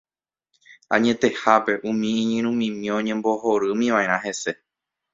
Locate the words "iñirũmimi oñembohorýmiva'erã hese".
2.21-4.51